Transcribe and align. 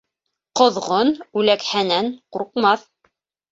Ҡоҙғон 0.59 1.11
үләкһәнән 1.43 2.11
ҡурҡмаҫ. 2.39 2.91